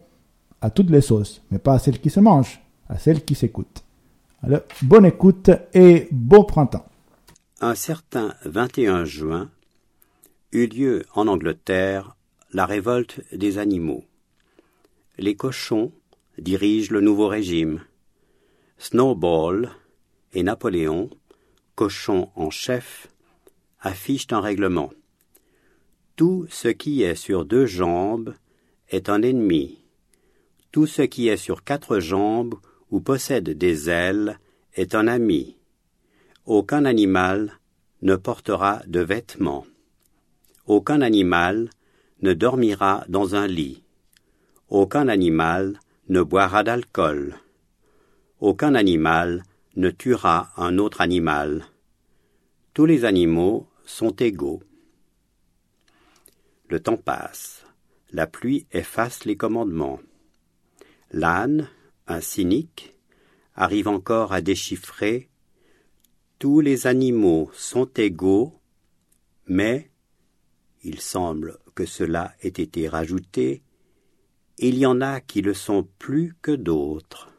à 0.61 0.71
toutes 0.71 0.91
les 0.91 1.01
sauces, 1.01 1.43
mais 1.51 1.59
pas 1.59 1.75
à 1.75 1.79
celles 1.81 2.01
qui 2.01 2.11
se 2.11 2.21
mangent, 2.21 2.63
à 2.89 2.97
celles 2.97 3.25
qui 3.25 3.35
s'écoutent. 3.35 3.83
Bonne 4.83 5.07
écoute 5.07 5.51
et 5.73 6.07
bon 6.13 6.45
printemps. 6.45 6.87
Un 7.61 7.75
certain 7.75 8.35
21 8.45 9.05
juin 9.05 9.51
eut 10.53 10.69
lieu 10.69 11.03
en 11.17 11.27
Angleterre 11.27 12.15
la 12.55 12.67
révolte 12.67 13.21
des 13.33 13.59
animaux. 13.59 14.05
Les 15.19 15.35
cochons 15.35 15.93
dirigent 16.39 16.93
le 16.93 17.01
nouveau 17.01 17.27
régime. 17.27 17.85
Snowball 18.79 19.71
et 20.33 20.45
Napoléon, 20.45 21.11
cochons 21.75 22.31
en 22.37 22.51
chef, 22.51 23.09
affichent 23.81 24.33
un 24.33 24.41
règlement. 24.41 24.93
Tout 26.17 26.47
ce 26.49 26.69
qui 26.69 27.03
est 27.03 27.17
sur 27.17 27.45
deux 27.45 27.67
jambes 27.67 28.35
est 28.89 29.09
un 29.09 29.23
ennemi. 29.23 29.81
Tout 30.71 30.87
ce 30.87 31.03
qui 31.03 31.27
est 31.29 31.37
sur 31.37 31.65
quatre 31.65 31.99
jambes 31.99 32.55
ou 32.91 33.01
possède 33.01 33.51
des 33.51 33.91
ailes 33.91 34.39
est 34.75 34.95
un 34.95 35.09
ami. 35.09 35.57
Aucun 36.47 36.85
animal 36.85 37.59
ne 38.03 38.15
portera 38.15 38.81
de 38.87 39.01
vêtements. 39.01 39.67
Aucun 40.67 41.01
animal 41.01 41.71
ne 42.23 42.33
dormira 42.33 43.05
dans 43.09 43.35
un 43.35 43.47
lit. 43.47 43.83
Aucun 44.69 45.09
animal 45.09 45.79
ne 46.09 46.23
boira 46.23 46.63
d'alcool. 46.63 47.37
Aucun 48.41 48.75
animal 48.75 49.43
ne 49.77 49.91
tuera 49.91 50.53
un 50.57 50.79
autre 50.79 51.01
animal. 51.01 51.65
Tous 52.73 52.87
les 52.87 53.05
animaux 53.05 53.67
sont 53.85 54.15
égaux. 54.17 54.63
Le 56.69 56.81
temps 56.81 56.97
passe. 56.97 57.65
La 58.11 58.27
pluie 58.27 58.67
efface 58.73 59.25
les 59.25 59.37
commandements. 59.37 60.01
L'âne, 61.11 61.69
un 62.07 62.21
cynique, 62.21 62.95
arrive 63.55 63.89
encore 63.89 64.33
à 64.33 64.41
déchiffrer 64.41 65.29
tous 66.45 66.61
les 66.61 66.87
animaux 66.87 67.51
sont 67.55 67.89
égaux, 67.97 68.53
mais 69.47 69.91
il 70.83 71.01
semble 71.01 71.59
que 71.75 71.87
cela 71.87 72.35
ait 72.41 72.49
été 72.49 72.89
rajouté, 72.89 73.63
il 74.59 74.79
y 74.79 74.87
en 74.87 75.01
a 75.01 75.21
qui 75.21 75.43
le 75.43 75.55
sont 75.55 75.89
plus 75.99 76.37
que 76.41 76.53
d'autres. 76.53 77.34